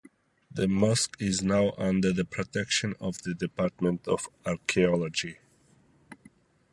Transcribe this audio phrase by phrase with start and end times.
[0.51, 5.37] The mosque is now under the protection of the Department of Archaeology.